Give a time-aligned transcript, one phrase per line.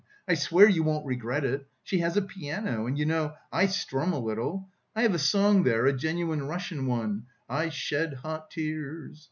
[0.27, 1.67] I swear you won't regret it.
[1.83, 4.67] She has a piano, and you know, I strum a little.
[4.95, 9.19] I have a song there, a genuine Russian one: 'I shed hot tears.